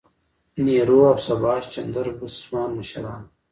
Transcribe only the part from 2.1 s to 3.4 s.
بوس ځوان مشران وو.